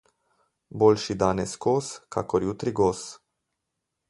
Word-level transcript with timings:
Boljši 0.83 1.15
danes 1.25 1.53
kos 1.67 1.93
kakor 2.17 2.49
jutri 2.49 2.75
gos. 2.81 3.05